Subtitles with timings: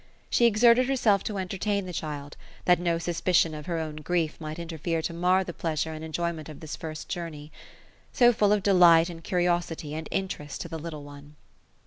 [0.31, 4.57] She exerted herself to entertain the child, that no suspicion of her own grief might
[4.57, 7.51] interfere to mar the pleasure and enjoyment of this first journey,
[8.11, 11.35] so full of delight and curi osity, and interest to the little one.